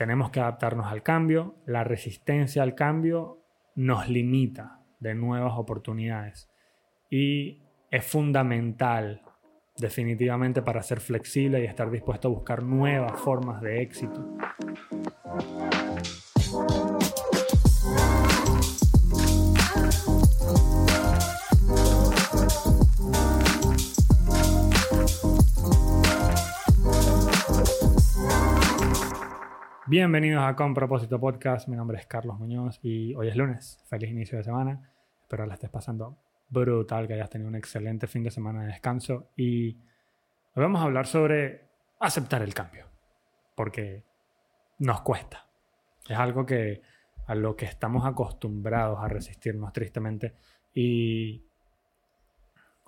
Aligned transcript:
tenemos 0.00 0.30
que 0.30 0.40
adaptarnos 0.40 0.86
al 0.86 1.02
cambio, 1.02 1.56
la 1.66 1.84
resistencia 1.84 2.62
al 2.62 2.74
cambio 2.74 3.44
nos 3.74 4.08
limita 4.08 4.80
de 4.98 5.14
nuevas 5.14 5.52
oportunidades 5.58 6.48
y 7.10 7.60
es 7.90 8.06
fundamental 8.06 9.20
definitivamente 9.76 10.62
para 10.62 10.82
ser 10.82 11.00
flexible 11.00 11.60
y 11.60 11.66
estar 11.66 11.90
dispuesto 11.90 12.28
a 12.28 12.30
buscar 12.30 12.62
nuevas 12.62 13.20
formas 13.20 13.60
de 13.60 13.82
éxito. 13.82 14.26
Bienvenidos 29.90 30.44
a 30.44 30.54
Con 30.54 30.72
Propósito 30.72 31.18
Podcast. 31.18 31.66
Mi 31.66 31.74
nombre 31.74 31.98
es 31.98 32.06
Carlos 32.06 32.38
Muñoz 32.38 32.78
y 32.80 33.12
hoy 33.16 33.26
es 33.26 33.34
lunes. 33.34 33.82
Feliz 33.88 34.08
inicio 34.08 34.38
de 34.38 34.44
semana. 34.44 34.88
Espero 35.20 35.44
la 35.46 35.54
estés 35.54 35.68
pasando 35.68 36.16
brutal, 36.48 37.08
que 37.08 37.14
hayas 37.14 37.28
tenido 37.28 37.48
un 37.48 37.56
excelente 37.56 38.06
fin 38.06 38.22
de 38.22 38.30
semana 38.30 38.60
de 38.60 38.68
descanso. 38.68 39.30
Y 39.34 39.72
hoy 40.54 40.62
vamos 40.62 40.80
a 40.80 40.84
hablar 40.84 41.08
sobre 41.08 41.64
aceptar 41.98 42.40
el 42.42 42.54
cambio. 42.54 42.86
Porque 43.56 44.04
nos 44.78 45.00
cuesta. 45.00 45.48
Es 46.08 46.16
algo 46.16 46.46
que 46.46 46.82
a 47.26 47.34
lo 47.34 47.56
que 47.56 47.64
estamos 47.64 48.06
acostumbrados 48.06 49.00
a 49.02 49.08
resistirnos 49.08 49.72
tristemente. 49.72 50.36
Y 50.72 51.42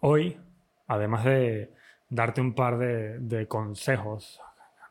hoy, 0.02 0.38
además 0.86 1.24
de 1.24 1.72
darte 2.08 2.40
un 2.40 2.54
par 2.54 2.78
de, 2.78 3.18
de 3.18 3.48
consejos, 3.48 4.40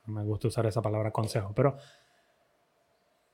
no 0.07 0.13
me 0.15 0.23
gusta 0.25 0.49
usar 0.49 0.65
esa 0.65 0.81
palabra 0.81 1.11
consejo, 1.11 1.53
pero 1.55 1.77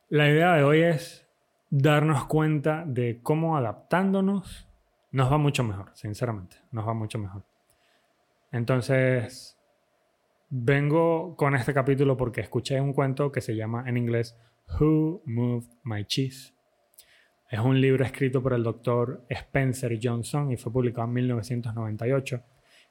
la 0.09 0.29
idea 0.29 0.53
de 0.53 0.63
hoy 0.63 0.81
es 0.81 1.27
darnos 1.69 2.25
cuenta 2.25 2.85
de 2.85 3.19
cómo 3.21 3.57
adaptándonos 3.57 4.69
nos 5.11 5.31
va 5.31 5.37
mucho 5.37 5.63
mejor, 5.63 5.91
sinceramente, 5.93 6.57
nos 6.71 6.87
va 6.87 6.93
mucho 6.93 7.19
mejor. 7.19 7.43
Entonces, 8.51 9.59
vengo 10.49 11.35
con 11.35 11.55
este 11.55 11.73
capítulo 11.73 12.15
porque 12.15 12.41
escuché 12.41 12.79
un 12.79 12.93
cuento 12.93 13.31
que 13.31 13.41
se 13.41 13.55
llama 13.55 13.83
en 13.87 13.97
inglés 13.97 14.37
Who 14.79 15.23
Moved 15.25 15.67
My 15.83 16.05
Cheese. 16.05 16.53
Es 17.49 17.59
un 17.59 17.79
libro 17.79 18.05
escrito 18.05 18.41
por 18.41 18.53
el 18.53 18.63
doctor 18.63 19.25
Spencer 19.29 19.99
Johnson 20.01 20.51
y 20.51 20.57
fue 20.57 20.71
publicado 20.71 21.07
en 21.07 21.13
1998, 21.13 22.43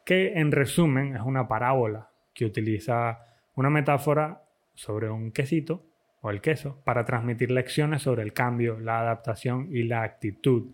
que 0.04 0.34
en 0.34 0.52
resumen 0.52 1.16
es 1.16 1.22
una 1.22 1.48
parábola 1.48 2.10
que 2.34 2.44
utiliza 2.44 3.20
una 3.54 3.70
metáfora 3.70 4.42
sobre 4.74 5.08
un 5.08 5.32
quesito 5.32 5.82
el 6.30 6.40
queso 6.40 6.80
para 6.84 7.04
transmitir 7.04 7.50
lecciones 7.50 8.02
sobre 8.02 8.22
el 8.22 8.32
cambio, 8.32 8.78
la 8.78 9.00
adaptación 9.00 9.68
y 9.70 9.84
la 9.84 10.02
actitud 10.02 10.66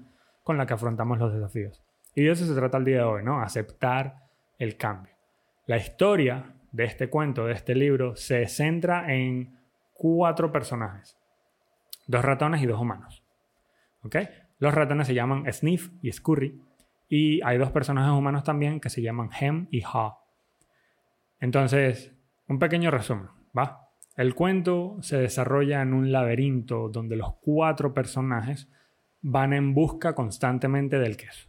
con 0.42 0.59
la 0.59 0.67
que 0.67 0.75
afrontamos 0.75 1.19
los 1.19 1.33
desafíos. 1.33 1.83
Y 2.14 2.25
de 2.25 2.33
eso 2.33 2.47
se 2.47 2.55
trata 2.55 2.78
el 2.78 2.84
día 2.84 2.98
de 2.98 3.05
hoy, 3.05 3.25
¿no? 3.25 3.41
Aceptar 3.41 4.27
el 4.59 4.77
cambio. 4.77 5.12
La 5.67 5.77
historia 5.77 6.55
de 6.72 6.84
este 6.84 7.09
cuento, 7.09 7.47
de 7.47 7.53
este 7.53 7.75
libro, 7.75 8.17
se 8.17 8.47
centra 8.48 9.12
en 9.14 9.59
cuatro 9.94 10.53
personajes. 10.53 11.17
Dos 12.06 12.25
ratones 12.25 12.62
y 12.62 12.66
dos 12.66 12.81
humanos. 12.81 13.22
¿Ok? 14.03 14.16
Los 14.59 14.75
ratones 14.75 15.06
se 15.06 15.14
llaman 15.14 15.50
Sniff 15.53 15.91
y 16.03 16.12
Scurry. 16.12 16.61
Y 17.09 17.42
hay 17.42 17.59
dos 17.59 17.70
personajes 17.70 18.12
humanos 18.12 18.42
también 18.42 18.81
que 18.81 18.91
se 18.91 19.03
llaman 19.03 19.31
Hem 19.39 19.69
y 19.70 19.83
Ha. 19.83 20.19
Entonces, 21.41 22.12
un 22.48 22.59
pequeño 22.59 22.91
resumen, 22.91 23.28
¿va? 23.56 23.89
El 24.17 24.35
cuento 24.35 24.99
se 25.01 25.17
desarrolla 25.17 25.81
en 25.81 25.95
un 25.95 26.13
laberinto 26.13 26.89
donde 26.89 27.17
los 27.17 27.35
cuatro 27.41 27.95
personajes 27.95 28.69
van 29.23 29.53
en 29.53 29.73
busca 29.73 30.15
constantemente 30.15 30.99
del 30.99 31.17
queso. 31.17 31.49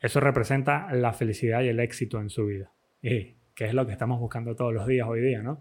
Eso 0.00 0.20
representa 0.20 0.92
la 0.94 1.12
felicidad 1.12 1.60
y 1.60 1.68
el 1.68 1.80
éxito 1.80 2.20
en 2.20 2.30
su 2.30 2.46
vida. 2.46 2.72
Y 3.02 3.36
que 3.54 3.66
es 3.66 3.74
lo 3.74 3.86
que 3.86 3.92
estamos 3.92 4.18
buscando 4.18 4.56
todos 4.56 4.72
los 4.72 4.86
días 4.86 5.06
hoy 5.06 5.20
día, 5.20 5.42
¿no? 5.42 5.60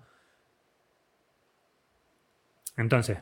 Entonces, 2.78 3.20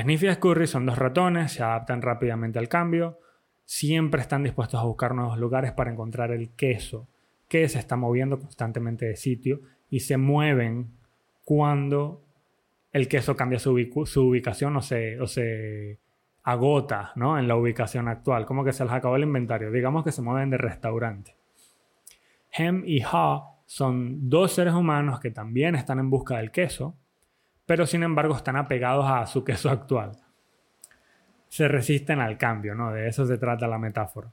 Sniffy 0.00 0.28
y 0.28 0.34
Scurry 0.34 0.68
son 0.68 0.86
dos 0.86 0.96
ratones, 0.96 1.52
se 1.52 1.64
adaptan 1.64 2.02
rápidamente 2.02 2.60
al 2.60 2.68
cambio, 2.68 3.18
siempre 3.64 4.20
están 4.20 4.44
dispuestos 4.44 4.80
a 4.80 4.84
buscar 4.84 5.12
nuevos 5.12 5.38
lugares 5.38 5.72
para 5.72 5.90
encontrar 5.90 6.30
el 6.30 6.50
queso, 6.50 7.08
que 7.48 7.68
se 7.68 7.80
está 7.80 7.96
moviendo 7.96 8.38
constantemente 8.38 9.06
de 9.06 9.16
sitio 9.16 9.62
y 9.90 10.00
se 10.00 10.16
mueven 10.16 10.97
cuando 11.48 12.26
el 12.92 13.08
queso 13.08 13.34
cambia 13.34 13.58
su, 13.58 13.70
ubicación 13.70 14.76
o 14.76 14.82
se, 14.82 15.98
agota 16.42 17.12
en 17.16 17.48
la 17.48 17.56
ubicación 17.56 18.06
actual, 18.06 18.44
como 18.44 18.64
que 18.64 18.74
se 18.74 18.84
les 18.84 18.92
acabó 18.92 19.16
el 19.16 19.22
inventario, 19.22 19.70
digamos 19.70 20.04
que 20.04 20.12
se 20.12 20.20
mueven 20.20 20.50
de 20.50 20.58
restaurante. 20.58 21.36
Hem 22.52 22.82
y 22.84 23.00
Ha 23.00 23.44
son 23.64 24.28
dos 24.28 24.52
seres 24.52 24.74
humanos 24.74 25.20
que 25.20 25.30
también 25.30 25.74
están 25.74 25.98
en 26.00 26.10
busca 26.10 26.36
del 26.36 26.50
queso, 26.50 26.98
pero 27.64 27.86
sin 27.86 28.02
embargo 28.02 28.36
están 28.36 28.56
apegados 28.56 29.06
a 29.08 29.24
su 29.24 29.42
queso 29.42 29.70
actual. 29.70 30.18
Se 31.48 31.66
resisten 31.66 32.20
al 32.20 32.36
cambio, 32.36 32.74
¿no? 32.74 32.92
De 32.92 33.08
eso 33.08 33.24
se 33.24 33.38
trata 33.38 33.66
la 33.66 33.78
metáfora. 33.78 34.30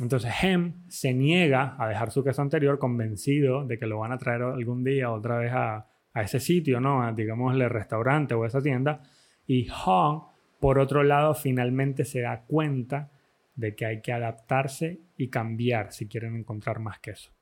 Entonces 0.00 0.34
Hem 0.42 0.86
se 0.88 1.14
niega 1.14 1.76
a 1.78 1.88
dejar 1.88 2.10
su 2.10 2.22
queso 2.22 2.42
anterior 2.42 2.78
convencido 2.78 3.64
de 3.64 3.78
que 3.78 3.86
lo 3.86 4.00
van 4.00 4.12
a 4.12 4.18
traer 4.18 4.42
algún 4.42 4.84
día 4.84 5.10
otra 5.10 5.38
vez 5.38 5.52
a, 5.54 5.86
a 6.12 6.22
ese 6.22 6.40
sitio, 6.40 6.80
¿no? 6.80 7.12
digamos, 7.12 7.54
el 7.54 7.68
restaurante 7.70 8.34
o 8.34 8.44
esa 8.44 8.60
tienda. 8.60 9.02
Y 9.46 9.66
Hong, 9.68 10.22
por 10.60 10.78
otro 10.78 11.02
lado, 11.02 11.34
finalmente 11.34 12.04
se 12.04 12.20
da 12.20 12.42
cuenta 12.46 13.10
de 13.54 13.74
que 13.74 13.86
hay 13.86 14.00
que 14.00 14.12
adaptarse 14.12 15.00
y 15.16 15.28
cambiar 15.28 15.92
si 15.92 16.06
quieren 16.06 16.36
encontrar 16.36 16.78
más 16.78 17.00
queso. 17.00 17.32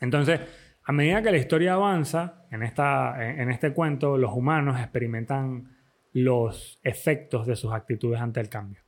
Entonces, 0.00 0.40
a 0.84 0.92
medida 0.92 1.22
que 1.22 1.30
la 1.30 1.36
historia 1.36 1.74
avanza, 1.74 2.46
en, 2.50 2.62
esta, 2.62 3.30
en 3.30 3.50
este 3.50 3.72
cuento, 3.72 4.16
los 4.16 4.32
humanos 4.32 4.80
experimentan 4.80 5.76
los 6.12 6.80
efectos 6.82 7.46
de 7.46 7.54
sus 7.54 7.72
actitudes 7.72 8.20
ante 8.20 8.40
el 8.40 8.48
cambio. 8.48 8.82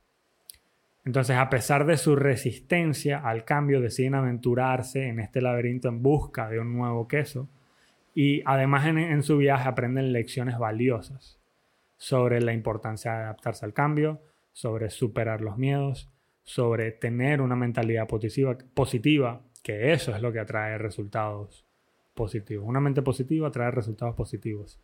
Entonces, 1.05 1.35
a 1.35 1.49
pesar 1.49 1.85
de 1.85 1.97
su 1.97 2.15
resistencia 2.15 3.19
al 3.19 3.43
cambio, 3.45 3.81
deciden 3.81 4.15
aventurarse 4.15 5.07
en 5.07 5.19
este 5.19 5.41
laberinto 5.41 5.89
en 5.89 6.01
busca 6.01 6.49
de 6.49 6.59
un 6.59 6.73
nuevo 6.73 7.07
queso 7.07 7.49
y 8.13 8.41
además 8.45 8.85
en, 8.85 9.23
su 9.23 9.37
viaje 9.37 9.67
aprenden 9.67 10.13
lecciones 10.13 10.57
valiosas 10.57 11.39
sobre 11.97 12.41
la 12.41 12.53
importancia 12.53 13.11
de 13.11 13.23
adaptarse 13.23 13.65
al 13.65 13.73
cambio, 13.73 14.21
sobre 14.51 14.89
superar 14.89 15.41
los 15.41 15.57
miedos, 15.57 16.11
sobre 16.43 16.91
tener 16.91 17.41
una 17.41 17.55
mentalidad 17.55 18.07
positiva, 18.07 18.57
positiva, 18.73 19.41
que 19.63 19.93
eso 19.93 20.13
es 20.15 20.21
lo 20.21 20.31
que 20.31 20.39
atrae 20.39 20.77
resultados 20.77 21.65
positivos. 22.13 22.65
Una 22.67 22.79
mente 22.79 23.01
positiva 23.01 23.47
atrae 23.47 23.71
resultados 23.71 24.15
positivos. 24.15 24.79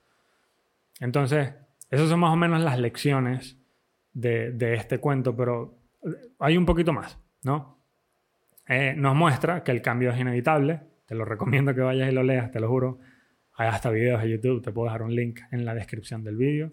Entonces, 0.99 1.53
esas 1.91 2.09
son 2.09 2.19
más 2.21 2.33
o 2.33 2.35
menos 2.35 2.61
las 2.61 2.79
lecciones 2.79 3.57
de, 4.13 4.73
este 4.73 4.99
cuento, 4.99 5.35
pero 5.35 5.77
hay 6.39 6.57
un 6.57 6.65
poquito 6.65 6.93
más, 6.93 7.19
¿no? 7.43 7.77
Eh, 8.67 8.93
nos 8.95 9.15
muestra 9.15 9.63
que 9.63 9.71
el 9.71 9.81
cambio 9.81 10.11
es 10.11 10.19
inevitable. 10.19 10.81
Te 11.05 11.15
lo 11.15 11.25
recomiendo 11.25 11.73
que 11.73 11.81
vayas 11.81 12.11
y 12.11 12.13
lo 12.13 12.23
leas, 12.23 12.51
te 12.51 12.59
lo 12.59 12.69
juro. 12.69 12.99
Hay 13.59 13.67
hasta 13.67 13.89
videos 13.89 14.23
de 14.23 14.29
YouTube, 14.29 14.61
te 14.61 14.71
puedo 14.71 14.85
dejar 14.85 15.01
un 15.01 15.13
link 15.13 15.41
en 15.51 15.65
la 15.65 15.75
descripción 15.75 16.23
del 16.23 16.37
vídeo 16.37 16.71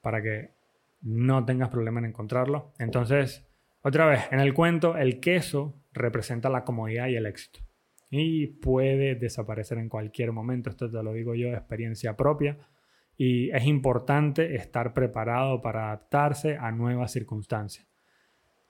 para 0.00 0.22
que 0.22 0.54
no 1.02 1.44
tengas 1.44 1.68
problema 1.68 1.98
en 1.98 2.06
encontrarlo. 2.06 2.72
Entonces, 2.78 3.46
otra 3.82 4.06
vez, 4.06 4.22
en 4.30 4.40
el 4.40 4.54
cuento, 4.54 4.96
el 4.96 5.20
queso 5.20 5.78
representa 5.92 6.48
la 6.48 6.64
comodidad 6.64 7.08
y 7.08 7.16
el 7.16 7.26
éxito. 7.26 7.60
Y 8.08 8.46
puede 8.46 9.16
desaparecer 9.16 9.76
en 9.76 9.90
cualquier 9.90 10.32
momento, 10.32 10.70
esto 10.70 10.90
te 10.90 11.02
lo 11.02 11.12
digo 11.12 11.34
yo 11.34 11.48
de 11.48 11.56
experiencia 11.56 12.16
propia. 12.16 12.56
Y 13.18 13.50
es 13.50 13.66
importante 13.66 14.54
estar 14.54 14.94
preparado 14.94 15.60
para 15.60 15.88
adaptarse 15.88 16.56
a 16.56 16.72
nuevas 16.72 17.12
circunstancias. 17.12 17.86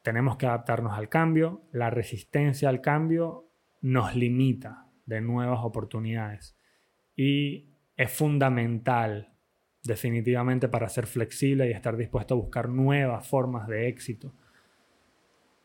Tenemos 0.02 0.36
que 0.36 0.46
adaptarnos 0.46 0.94
al 0.94 1.08
cambio. 1.08 1.62
La 1.70 1.90
resistencia 1.90 2.68
al 2.68 2.80
cambio 2.80 3.52
nos 3.82 4.16
limita 4.16 4.88
de 5.04 5.20
nuevas 5.20 5.60
oportunidades 5.62 6.55
y 7.16 7.64
es 7.96 8.12
fundamental 8.12 9.32
definitivamente 9.82 10.68
para 10.68 10.88
ser 10.88 11.06
flexible 11.06 11.68
y 11.68 11.72
estar 11.72 11.96
dispuesto 11.96 12.34
a 12.34 12.36
buscar 12.36 12.68
nuevas 12.68 13.26
formas 13.26 13.66
de 13.66 13.88
éxito. 13.88 14.34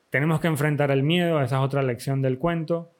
Tenemos 0.10 0.40
que 0.40 0.48
enfrentar 0.48 0.92
el 0.92 1.04
miedo, 1.04 1.42
esa 1.42 1.58
es 1.58 1.62
otra 1.64 1.82
lección 1.84 2.22
del 2.22 2.38
cuento. 2.38 2.94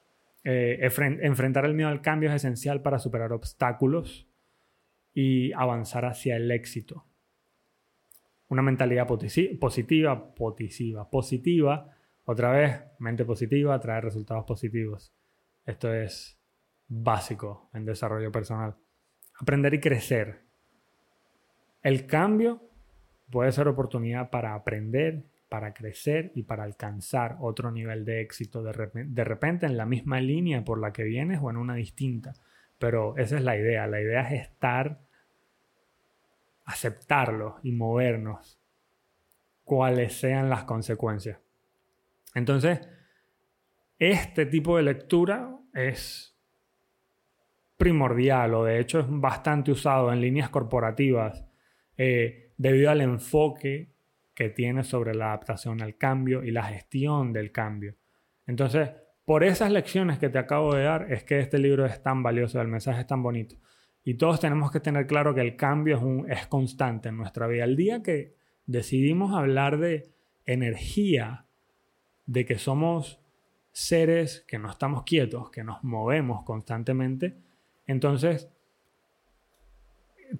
Eh, 0.44 0.78
enfrentar 1.22 1.64
el 1.64 1.74
miedo 1.74 1.88
al 1.88 2.02
cambio 2.02 2.30
es 2.30 2.36
esencial 2.36 2.82
para 2.82 2.98
superar 2.98 3.32
obstáculos 3.32 4.26
y 5.14 5.52
avanzar 5.52 6.04
hacia 6.04 6.36
el 6.36 6.50
éxito. 6.50 7.06
Una 8.48 8.62
mentalidad 8.62 9.06
positiva, 9.06 10.34
positiva, 10.34 11.10
positiva, 11.10 11.90
otra 12.24 12.50
vez, 12.50 12.80
mente 12.98 13.24
positiva 13.24 13.78
trae 13.80 14.00
resultados 14.00 14.44
positivos. 14.44 15.12
Esto 15.64 15.92
es 15.92 16.41
básico 16.92 17.70
en 17.72 17.86
desarrollo 17.86 18.30
personal. 18.30 18.76
Aprender 19.40 19.72
y 19.74 19.80
crecer. 19.80 20.42
El 21.82 22.06
cambio 22.06 22.62
puede 23.30 23.50
ser 23.50 23.66
oportunidad 23.66 24.30
para 24.30 24.54
aprender, 24.54 25.24
para 25.48 25.72
crecer 25.72 26.32
y 26.34 26.42
para 26.42 26.64
alcanzar 26.64 27.38
otro 27.40 27.70
nivel 27.70 28.04
de 28.04 28.20
éxito 28.20 28.62
de 28.62 28.72
repente, 29.24 29.66
en 29.66 29.76
la 29.76 29.86
misma 29.86 30.20
línea 30.20 30.64
por 30.64 30.78
la 30.78 30.92
que 30.92 31.04
vienes 31.04 31.40
o 31.42 31.50
en 31.50 31.56
una 31.56 31.74
distinta. 31.74 32.34
Pero 32.78 33.16
esa 33.16 33.36
es 33.36 33.42
la 33.42 33.56
idea. 33.56 33.86
La 33.86 34.00
idea 34.00 34.20
es 34.32 34.42
estar, 34.42 35.00
aceptarlo 36.64 37.58
y 37.62 37.72
movernos, 37.72 38.60
cuales 39.64 40.14
sean 40.14 40.50
las 40.50 40.64
consecuencias. 40.64 41.38
Entonces, 42.34 42.80
este 43.98 44.46
tipo 44.46 44.76
de 44.76 44.82
lectura 44.82 45.56
es 45.74 46.31
primordial 47.82 48.54
o 48.54 48.64
de 48.64 48.78
hecho 48.78 49.00
es 49.00 49.06
bastante 49.08 49.72
usado 49.72 50.12
en 50.12 50.20
líneas 50.20 50.50
corporativas 50.50 51.44
eh, 51.96 52.52
debido 52.56 52.92
al 52.92 53.00
enfoque 53.00 53.92
que 54.34 54.50
tiene 54.50 54.84
sobre 54.84 55.16
la 55.16 55.26
adaptación 55.26 55.82
al 55.82 55.96
cambio 55.96 56.44
y 56.44 56.52
la 56.52 56.62
gestión 56.62 57.32
del 57.32 57.50
cambio. 57.50 57.96
Entonces, 58.46 58.90
por 59.24 59.42
esas 59.42 59.72
lecciones 59.72 60.20
que 60.20 60.28
te 60.28 60.38
acabo 60.38 60.76
de 60.76 60.84
dar 60.84 61.12
es 61.12 61.24
que 61.24 61.40
este 61.40 61.58
libro 61.58 61.84
es 61.84 62.00
tan 62.04 62.22
valioso, 62.22 62.60
el 62.60 62.68
mensaje 62.68 63.00
es 63.00 63.06
tan 63.08 63.20
bonito. 63.20 63.56
Y 64.04 64.14
todos 64.14 64.38
tenemos 64.38 64.70
que 64.70 64.78
tener 64.78 65.08
claro 65.08 65.34
que 65.34 65.40
el 65.40 65.56
cambio 65.56 65.96
es, 65.96 66.02
un, 66.02 66.30
es 66.30 66.46
constante 66.46 67.08
en 67.08 67.16
nuestra 67.16 67.48
vida. 67.48 67.64
El 67.64 67.74
día 67.74 68.00
que 68.00 68.36
decidimos 68.64 69.34
hablar 69.34 69.78
de 69.78 70.14
energía, 70.46 71.46
de 72.26 72.44
que 72.44 72.58
somos 72.58 73.20
seres 73.72 74.44
que 74.46 74.60
no 74.60 74.70
estamos 74.70 75.02
quietos, 75.02 75.50
que 75.50 75.64
nos 75.64 75.82
movemos 75.82 76.44
constantemente, 76.44 77.42
entonces 77.86 78.48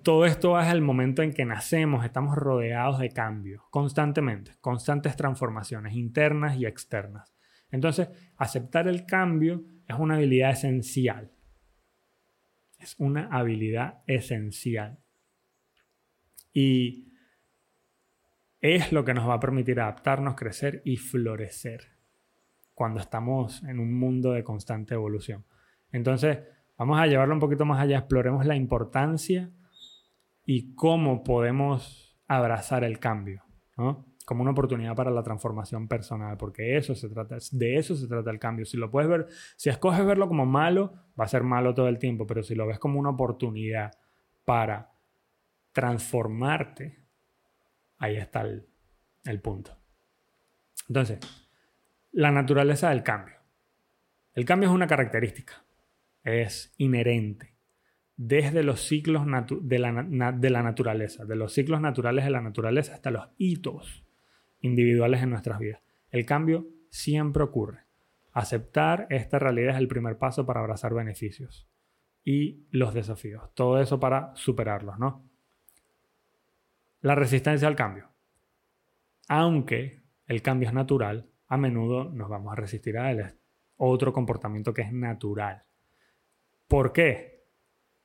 todo 0.03 0.25
esto 0.25 0.59
es 0.59 0.69
el 0.69 0.81
momento 0.81 1.23
en 1.23 1.33
que 1.33 1.44
nacemos, 1.44 2.05
estamos 2.05 2.37
rodeados 2.37 2.99
de 2.99 3.11
cambios 3.11 3.62
constantemente, 3.71 4.53
constantes 4.61 5.17
transformaciones 5.17 5.94
internas 5.94 6.56
y 6.56 6.67
externas. 6.67 7.33
Entonces, 7.71 8.09
aceptar 8.37 8.89
el 8.89 9.06
cambio 9.06 9.65
es 9.87 9.97
una 9.99 10.17
habilidad 10.17 10.50
esencial. 10.50 11.31
Es 12.79 12.94
una 12.99 13.29
habilidad 13.31 14.03
esencial. 14.06 14.99
Y 16.53 17.09
es 18.61 18.93
lo 18.93 19.05
que 19.05 19.15
nos 19.15 19.29
va 19.29 19.35
a 19.35 19.41
permitir 19.41 19.81
adaptarnos, 19.81 20.35
crecer 20.35 20.83
y 20.85 20.97
florecer 20.97 21.93
cuando 22.75 23.00
estamos 23.00 23.62
en 23.65 23.79
un 23.79 23.93
mundo 23.99 24.33
de 24.33 24.45
constante 24.45 24.95
evolución. 24.95 25.45
Entonces, 25.93 26.38
vamos 26.77 26.99
a 27.01 27.07
llevarlo 27.07 27.35
un 27.35 27.41
poquito 27.41 27.65
más 27.65 27.81
allá, 27.81 27.99
exploremos 27.99 28.45
la 28.47 28.57
importancia 28.57 29.51
y 30.45 30.75
cómo 30.75 31.23
podemos 31.23 32.19
abrazar 32.27 32.85
el 32.85 32.99
cambio, 32.99 33.45
¿no? 33.77 34.07
Como 34.25 34.43
una 34.43 34.53
oportunidad 34.53 34.95
para 34.95 35.11
la 35.11 35.23
transformación 35.23 35.89
personal, 35.89 36.37
porque 36.37 36.77
eso 36.77 36.95
se 36.95 37.09
trata, 37.09 37.37
de 37.51 37.77
eso 37.77 37.97
se 37.97 38.07
trata 38.07 38.31
el 38.31 38.39
cambio. 38.39 38.65
Si 38.65 38.77
lo 38.77 38.91
puedes 38.91 39.11
ver, 39.11 39.27
si 39.57 39.69
escoges 39.69 40.05
verlo 40.07 40.29
como 40.29 40.47
malo, 40.47 40.93
va 41.19 41.25
a 41.25 41.29
ser 41.29 41.43
malo 41.43 41.75
todo 41.75 41.89
el 41.89 41.99
tiempo, 41.99 42.27
pero 42.27 42.43
si 42.43 42.55
lo 42.55 42.67
ves 42.67 42.79
como 42.79 43.01
una 43.01 43.11
oportunidad 43.11 43.91
para 44.45 44.93
transformarte, 45.73 47.05
ahí 47.99 48.17
está 48.17 48.43
el, 48.43 48.67
el 49.25 49.41
punto. 49.41 49.77
Entonces, 50.89 51.19
la 52.13 52.31
naturaleza 52.31 52.91
del 52.91 53.03
cambio. 53.03 53.37
El 54.35 54.45
cambio 54.45 54.69
es 54.69 54.75
una 54.75 54.87
característica, 54.87 55.65
es 56.25 56.73
inherente 56.79 57.53
desde 58.17 58.63
los 58.63 58.81
ciclos 58.81 59.25
de 59.63 59.79
la, 59.79 60.33
de 60.33 60.51
la 60.51 60.63
naturaleza, 60.63 61.25
de 61.25 61.37
los 61.37 61.53
ciclos 61.53 61.81
naturales 61.81 62.25
de 62.25 62.31
la 62.31 62.41
naturaleza 62.41 62.95
hasta 62.95 63.11
los 63.11 63.29
hitos 63.37 64.07
individuales 64.61 65.23
en 65.23 65.31
nuestras 65.31 65.59
vidas. 65.59 65.83
El 66.11 66.25
cambio 66.25 66.69
siempre 66.91 67.43
ocurre. 67.43 67.81
Aceptar 68.33 69.07
esta 69.11 69.39
realidad 69.39 69.75
es 69.75 69.81
el 69.81 69.89
primer 69.89 70.19
paso 70.19 70.47
para 70.47 70.61
abrazar 70.61 70.95
beneficios 70.95 71.69
y 72.25 72.67
los 72.71 72.95
desafíos. 72.95 73.53
Todo 73.55 73.81
eso 73.81 73.99
para 73.99 74.35
superarlos, 74.37 74.99
¿no? 74.99 75.29
La 77.01 77.15
resistencia 77.15 77.67
al 77.67 77.77
cambio. 77.77 78.09
Aunque 79.29 80.03
el 80.27 80.43
cambio 80.43 80.69
es 80.69 80.75
natural, 80.75 81.29
a 81.49 81.57
menudo 81.57 82.05
nos 82.05 82.29
vamos 82.29 82.53
a 82.53 82.57
resistir 82.57 82.97
a 82.99 83.11
él. 83.11 83.35
otro 83.77 84.13
comportamiento 84.13 84.73
que 84.73 84.83
es 84.83 84.93
natural. 84.93 85.65
¿Por 86.73 86.95
qué? 86.95 87.33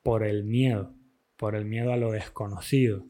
por 0.02 0.24
el 0.24 0.44
miedo, 0.44 0.94
por 1.36 1.54
el 1.54 1.64
miedo 1.64 1.92
a 1.92 1.96
lo 1.96 2.12
desconocido, 2.12 3.06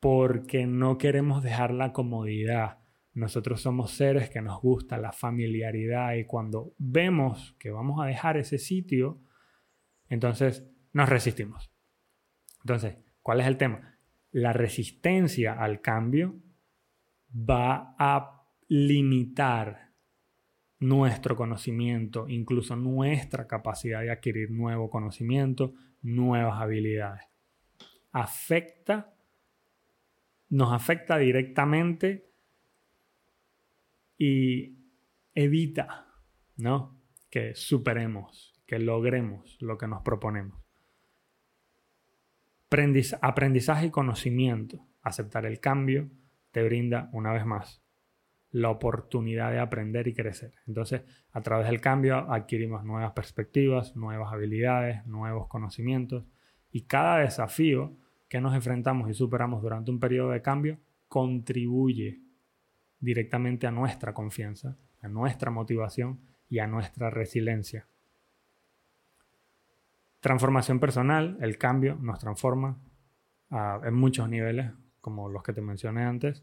porque 0.00 0.66
no 0.66 0.98
queremos 0.98 1.42
dejar 1.42 1.72
la 1.72 1.92
comodidad. 1.92 2.78
Nosotros 3.12 3.60
somos 3.62 3.92
seres 3.92 4.28
que 4.28 4.42
nos 4.42 4.60
gusta 4.60 4.98
la 4.98 5.12
familiaridad 5.12 6.14
y 6.14 6.24
cuando 6.24 6.74
vemos 6.78 7.56
que 7.58 7.70
vamos 7.70 8.00
a 8.00 8.06
dejar 8.06 8.36
ese 8.36 8.58
sitio, 8.58 9.20
entonces 10.08 10.68
nos 10.92 11.08
resistimos. 11.08 11.72
Entonces, 12.62 12.98
¿cuál 13.22 13.40
es 13.40 13.46
el 13.46 13.56
tema? 13.56 13.98
La 14.30 14.52
resistencia 14.52 15.54
al 15.54 15.80
cambio 15.80 16.36
va 17.32 17.94
a 17.98 18.48
limitar 18.68 19.85
nuestro 20.78 21.36
conocimiento, 21.36 22.28
incluso 22.28 22.76
nuestra 22.76 23.46
capacidad 23.46 24.02
de 24.02 24.10
adquirir 24.10 24.50
nuevo 24.50 24.90
conocimiento, 24.90 25.72
nuevas 26.02 26.60
habilidades. 26.60 27.24
Afecta, 28.12 29.14
nos 30.50 30.72
afecta 30.72 31.18
directamente 31.18 32.30
y 34.18 34.76
evita, 35.34 36.06
¿no? 36.56 36.98
Que 37.30 37.54
superemos, 37.54 38.60
que 38.66 38.78
logremos 38.78 39.56
lo 39.60 39.76
que 39.78 39.88
nos 39.88 40.02
proponemos. 40.02 40.60
Aprendizaje 43.22 43.86
y 43.86 43.90
conocimiento, 43.90 44.86
aceptar 45.02 45.46
el 45.46 45.60
cambio, 45.60 46.10
te 46.50 46.62
brinda 46.62 47.08
una 47.12 47.32
vez 47.32 47.46
más 47.46 47.85
la 48.52 48.70
oportunidad 48.70 49.50
de 49.50 49.58
aprender 49.58 50.08
y 50.08 50.14
crecer. 50.14 50.52
Entonces, 50.66 51.02
a 51.32 51.40
través 51.42 51.66
del 51.66 51.80
cambio 51.80 52.30
adquirimos 52.32 52.84
nuevas 52.84 53.12
perspectivas, 53.12 53.96
nuevas 53.96 54.32
habilidades, 54.32 55.06
nuevos 55.06 55.48
conocimientos 55.48 56.24
y 56.70 56.82
cada 56.82 57.18
desafío 57.18 57.96
que 58.28 58.40
nos 58.40 58.54
enfrentamos 58.54 59.10
y 59.10 59.14
superamos 59.14 59.62
durante 59.62 59.90
un 59.90 60.00
periodo 60.00 60.30
de 60.30 60.42
cambio 60.42 60.78
contribuye 61.08 62.20
directamente 62.98 63.66
a 63.66 63.70
nuestra 63.70 64.14
confianza, 64.14 64.76
a 65.02 65.08
nuestra 65.08 65.50
motivación 65.50 66.20
y 66.48 66.58
a 66.58 66.66
nuestra 66.66 67.10
resiliencia. 67.10 67.86
Transformación 70.20 70.80
personal, 70.80 71.36
el 71.40 71.58
cambio 71.58 71.96
nos 72.00 72.18
transforma 72.18 72.78
en 73.50 73.94
muchos 73.94 74.28
niveles, 74.28 74.72
como 75.00 75.28
los 75.28 75.42
que 75.42 75.52
te 75.52 75.60
mencioné 75.60 76.04
antes 76.04 76.42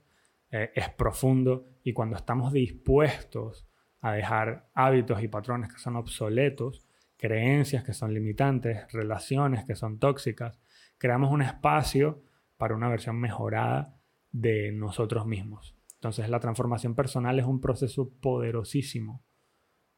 eh, 0.56 0.72
es 0.76 0.88
profundo 0.92 1.66
y 1.84 1.94
cuando 1.94 2.16
estamos 2.16 2.54
dispuestos 2.54 3.66
a 4.02 4.12
dejar 4.12 4.70
hábitos 4.76 5.24
y 5.24 5.28
patrones 5.28 5.74
que 5.74 5.80
son 5.80 5.96
obsoletos, 5.96 6.86
creencias 7.18 7.84
que 7.84 7.94
son 7.94 8.14
limitantes, 8.14 8.86
relaciones 8.94 9.66
que 9.66 9.74
son 9.74 9.98
tóxicas, 9.98 10.60
creamos 11.00 11.32
un 11.32 11.42
espacio 11.42 12.22
para 12.58 12.76
una 12.76 12.88
versión 12.88 13.20
mejorada 13.20 13.98
de 14.32 14.72
nosotros 14.72 15.26
mismos. 15.26 15.76
Entonces 15.96 16.30
la 16.30 16.40
transformación 16.40 16.94
personal 16.94 17.40
es 17.40 17.46
un 17.46 17.60
proceso 17.60 18.12
poderosísimo 18.22 19.24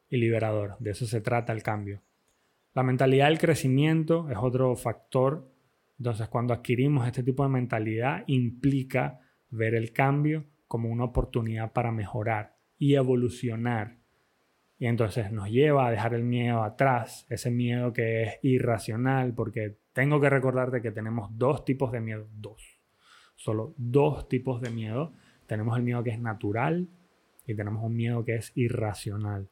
y 0.08 0.16
liberador. 0.16 0.78
De 0.78 0.92
eso 0.92 1.04
se 1.04 1.20
trata 1.20 1.52
el 1.52 1.62
cambio. 1.62 2.00
La 2.72 2.82
mentalidad 2.82 3.26
del 3.26 3.38
crecimiento 3.38 4.30
es 4.30 4.38
otro 4.40 4.74
factor. 4.74 5.52
Entonces 5.98 6.28
cuando 6.28 6.54
adquirimos 6.54 7.06
este 7.06 7.22
tipo 7.22 7.42
de 7.42 7.50
mentalidad 7.50 8.24
implica 8.26 9.20
ver 9.56 9.74
el 9.74 9.92
cambio 9.92 10.44
como 10.68 10.88
una 10.90 11.04
oportunidad 11.04 11.72
para 11.72 11.92
mejorar 11.92 12.56
y 12.78 12.94
evolucionar. 12.94 13.98
Y 14.78 14.86
entonces 14.86 15.32
nos 15.32 15.50
lleva 15.50 15.86
a 15.86 15.90
dejar 15.90 16.14
el 16.14 16.24
miedo 16.24 16.62
atrás, 16.62 17.26
ese 17.30 17.50
miedo 17.50 17.92
que 17.92 18.22
es 18.24 18.38
irracional, 18.42 19.32
porque 19.34 19.78
tengo 19.92 20.20
que 20.20 20.28
recordarte 20.28 20.82
que 20.82 20.92
tenemos 20.92 21.30
dos 21.38 21.64
tipos 21.64 21.92
de 21.92 22.00
miedo, 22.00 22.28
dos, 22.34 22.80
solo 23.36 23.74
dos 23.78 24.28
tipos 24.28 24.60
de 24.60 24.70
miedo. 24.70 25.12
Tenemos 25.46 25.76
el 25.78 25.84
miedo 25.84 26.02
que 26.02 26.10
es 26.10 26.20
natural 26.20 26.88
y 27.46 27.54
tenemos 27.54 27.82
un 27.82 27.96
miedo 27.96 28.24
que 28.24 28.34
es 28.34 28.52
irracional. 28.54 29.48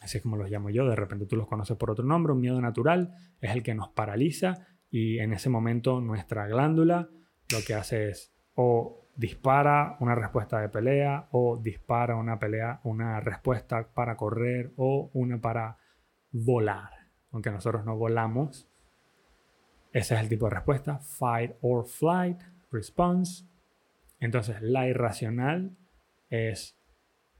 Así 0.00 0.18
es 0.18 0.22
como 0.22 0.36
los 0.36 0.48
llamo 0.48 0.70
yo, 0.70 0.88
de 0.88 0.94
repente 0.94 1.26
tú 1.26 1.36
los 1.36 1.48
conoces 1.48 1.76
por 1.76 1.90
otro 1.90 2.04
nombre, 2.04 2.32
un 2.32 2.40
miedo 2.40 2.60
natural 2.60 3.14
es 3.40 3.50
el 3.50 3.64
que 3.64 3.74
nos 3.74 3.88
paraliza 3.88 4.66
y 4.90 5.18
en 5.18 5.32
ese 5.32 5.50
momento 5.50 6.00
nuestra 6.00 6.46
glándula 6.46 7.10
lo 7.52 7.58
que 7.66 7.74
hace 7.74 8.10
es 8.10 8.32
o 8.60 9.06
dispara 9.14 9.96
una 10.00 10.16
respuesta 10.16 10.60
de 10.60 10.68
pelea 10.68 11.28
o 11.30 11.56
dispara 11.56 12.16
una 12.16 12.40
pelea, 12.40 12.80
una 12.82 13.20
respuesta 13.20 13.86
para 13.94 14.16
correr 14.16 14.72
o 14.76 15.10
una 15.14 15.40
para 15.40 15.78
volar. 16.32 16.90
Aunque 17.30 17.52
nosotros 17.52 17.84
no 17.84 17.96
volamos, 17.96 18.68
Ese 19.92 20.16
es 20.16 20.20
el 20.20 20.28
tipo 20.28 20.46
de 20.46 20.56
respuesta, 20.56 20.98
fight 20.98 21.52
or 21.62 21.86
flight 21.86 22.40
response. 22.72 23.44
Entonces, 24.18 24.60
la 24.60 24.88
irracional 24.88 25.76
es, 26.28 26.76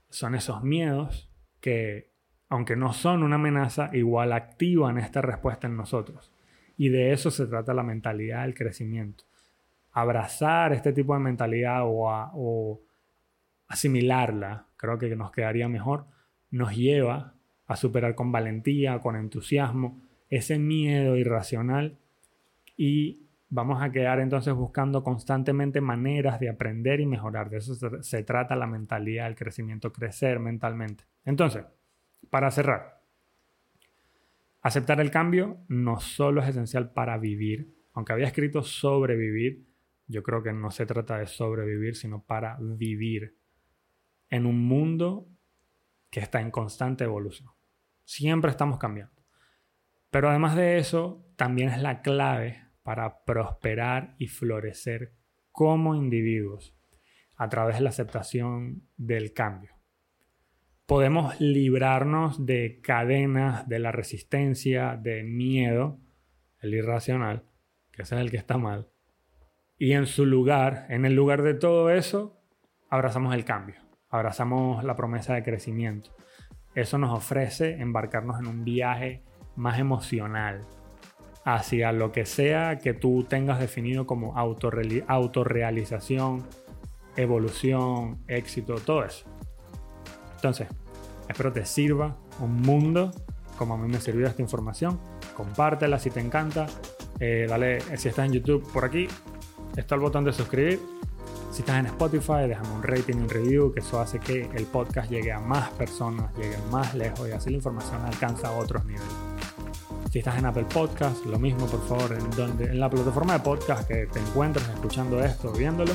son 0.09 0.37
esos 0.37 0.63
miedos 0.63 1.31
que, 1.61 2.13
aunque 2.49 2.77
no 2.77 2.93
son 2.93 3.25
una 3.25 3.37
amenaza, 3.37 3.91
igual 3.93 4.33
activan 4.33 4.99
esta 4.99 5.21
respuesta 5.21 5.67
en 5.67 5.77
nosotros. 5.77 6.33
Y 6.77 6.89
de 6.91 7.13
eso 7.13 7.31
se 7.33 7.47
trata 7.47 7.75
la 7.75 7.83
mentalidad 7.83 8.43
del 8.43 8.55
crecimiento. 8.55 9.28
Abrazar 9.93 10.73
este 10.73 10.93
tipo 10.93 11.15
de 11.15 11.21
mentalidad 11.21 11.83
o, 11.85 12.09
o 12.35 12.81
asimilarla, 13.69 14.67
creo 14.77 14.99
que 14.99 15.15
nos 15.17 15.31
quedaría 15.31 15.69
mejor, 15.69 16.07
nos 16.51 16.75
lleva 16.75 17.35
a 17.67 17.77
superar 17.77 18.15
con 18.15 18.33
valentía, 18.33 18.99
con 19.01 19.17
entusiasmo, 19.17 20.01
ese 20.31 20.59
miedo 20.59 21.17
irracional 21.17 21.99
y 22.77 23.29
vamos 23.51 23.83
a 23.83 23.91
quedar 23.91 24.21
entonces 24.21 24.55
buscando 24.55 25.03
constantemente 25.03 25.81
maneras 25.81 26.39
de 26.41 26.51
aprender 26.51 27.01
y 27.01 27.07
mejorar. 27.07 27.51
De 27.51 27.59
eso 27.59 28.03
se, 28.03 28.23
trata 28.23 28.57
la 28.57 28.67
mentalidad, 28.67 29.27
el 29.27 29.35
crecimiento, 29.35 29.93
crecer 29.93 30.39
mentalmente. 30.39 31.05
Entonces, 31.25 31.65
para 32.31 32.51
cerrar, 32.51 33.03
aceptar 34.63 35.01
el 35.01 35.11
cambio 35.11 35.59
no 35.69 36.01
solo 36.01 36.43
es 36.43 36.49
esencial 36.49 36.91
para 36.91 37.17
vivir, 37.19 37.75
aunque 37.95 38.13
había 38.13 38.27
escrito 38.27 38.63
sobrevivir, 38.63 39.67
yo 40.09 40.23
creo 40.23 40.43
que 40.43 40.53
no 40.53 40.71
se 40.71 40.87
trata 40.87 41.19
de 41.19 41.27
sobrevivir, 41.27 41.95
sino 41.95 42.25
para 42.25 42.57
vivir 42.61 43.37
en 44.31 44.47
un 44.47 44.67
mundo 44.67 45.29
que 46.11 46.21
está 46.21 46.41
en 46.41 46.51
constante 46.51 47.05
evolución. 47.05 47.51
Siempre 48.05 48.51
estamos 48.51 48.79
cambiando. 48.79 49.23
Pero 50.11 50.31
además 50.31 50.57
de 50.57 50.79
eso, 50.79 51.27
también 51.37 51.69
es 51.69 51.81
la 51.83 52.01
clave 52.01 52.65
para 52.83 53.25
prosperar 53.25 54.15
y 54.19 54.29
florecer 54.29 55.13
como 55.53 55.95
individuos 55.95 56.75
a 57.37 57.49
través 57.49 57.77
de 57.77 57.83
la 57.83 57.91
aceptación 57.91 58.89
del 58.97 59.35
cambio. 59.35 59.75
Podemos 60.87 61.39
librarnos 61.39 62.47
de 62.47 62.81
cadenas 62.83 63.69
de 63.69 63.79
la 63.79 63.93
resistencia, 63.93 64.97
de 64.97 65.23
miedo, 65.23 66.01
el 66.61 66.75
irracional, 66.75 67.45
que 67.93 68.03
ese 68.03 68.15
es 68.15 68.21
el 68.23 68.31
que 68.31 68.39
está 68.39 68.57
mal. 68.57 68.89
Y 69.79 69.93
en 69.93 70.07
su 70.07 70.27
lugar, 70.27 70.87
en 70.89 71.05
el 71.05 71.15
lugar 71.15 71.43
de 71.43 71.55
todo 71.55 71.91
eso, 71.91 72.37
abrazamos 72.91 73.33
el 73.35 73.45
cambio, 73.45 73.77
abrazamos 74.11 74.83
la 74.83 74.97
promesa 74.97 75.35
de 75.35 75.45
crecimiento. 75.45 76.11
Eso 76.75 76.99
nos 76.99 77.17
ofrece 77.17 77.81
embarcarnos 77.81 78.41
en 78.41 78.49
un 78.49 78.65
viaje 78.65 79.23
más 79.57 79.79
emocional 79.79 80.63
hacia 81.45 81.93
lo 81.93 82.13
que 82.13 82.27
sea 82.27 82.79
que 82.79 82.93
tú 82.93 83.25
tengas 83.29 83.61
definido 83.61 84.07
como 84.07 84.37
autorrealización, 84.37 86.45
evolución, 87.17 88.19
éxito, 88.27 88.75
todo 88.77 89.05
eso. 89.05 89.27
Entonces, 90.35 90.69
espero 91.29 91.53
te 91.53 91.65
sirva 91.65 92.17
un 92.41 92.63
mundo 92.63 93.13
como 93.57 93.75
a 93.75 93.77
mí 93.77 93.89
me 93.89 94.01
sirvió 94.01 94.27
esta 94.27 94.43
información. 94.43 95.01
Compártela 95.37 95.99
si 95.99 96.11
te 96.11 96.21
encanta. 96.21 96.67
Eh, 97.19 97.47
dale, 97.49 97.81
si 97.97 98.09
estás 98.09 98.27
en 98.27 98.33
YouTube 98.33 98.71
por 98.73 98.85
aquí, 98.85 99.09
está 99.79 99.95
el 99.95 100.01
botón 100.01 100.25
de 100.25 100.33
suscribir. 100.33 100.81
Si 101.51 101.63
estás 101.63 101.79
en 101.79 101.87
Spotify, 101.87 102.47
déjame 102.47 102.71
un 102.75 102.83
rating, 102.83 103.17
un 103.17 103.29
review, 103.29 103.73
que 103.73 103.81
eso 103.81 104.01
hace 104.01 104.19
que 104.19 104.51
el 104.55 104.67
podcast 104.67 105.11
llegue 105.11 105.33
a 105.33 105.41
más 105.41 105.71
personas, 105.71 106.35
llegue 106.37 106.57
más 106.71 106.95
lejos 106.95 107.29
y 107.29 107.33
así 107.33 107.51
la 107.51 107.57
información 107.57 108.01
alcanza 108.05 108.49
a 108.49 108.53
otros 108.53 108.85
niveles. 108.85 109.09
Si 110.11 110.19
estás 110.19 110.39
en 110.39 110.47
Apple 110.47 110.67
Podcast, 110.73 111.25
lo 111.27 111.39
mismo, 111.39 111.67
por 111.67 111.81
favor, 111.87 112.13
en, 112.13 112.31
donde, 112.31 112.65
en 112.65 112.81
la 112.81 112.91
plataforma 112.91 113.35
de 113.35 113.41
podcast 113.41 113.87
que 113.87 114.07
te 114.07 114.19
encuentres 114.19 114.69
escuchando 114.69 115.23
esto, 115.23 115.53
viéndolo. 115.53 115.93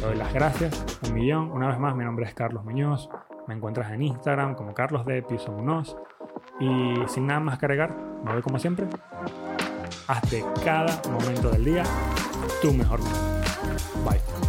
Te 0.00 0.06
doy 0.06 0.16
las 0.16 0.32
gracias, 0.32 0.84
un 1.06 1.14
millón. 1.14 1.50
Una 1.50 1.68
vez 1.68 1.78
más, 1.78 1.96
mi 1.96 2.04
nombre 2.04 2.26
es 2.26 2.34
Carlos 2.34 2.64
Muñoz. 2.64 3.08
Me 3.46 3.54
encuentras 3.54 3.90
en 3.92 4.02
Instagram 4.02 4.54
como 4.54 4.74
Carlos 4.74 5.04
de 5.06 5.22
Piso 5.22 5.50
Muñoz. 5.52 5.96
Y 6.60 6.94
sin 7.08 7.26
nada 7.26 7.40
más 7.40 7.58
que 7.58 7.66
agregar, 7.66 7.96
me 8.24 8.32
voy 8.32 8.42
como 8.42 8.58
siempre. 8.58 8.86
Haz 10.08 10.30
de 10.30 10.42
cada 10.64 11.02
momento 11.10 11.50
del 11.50 11.66
día 11.66 11.84
tu 12.62 12.72
mejor 12.72 12.98
momento. 13.00 13.50
Bye. 14.06 14.47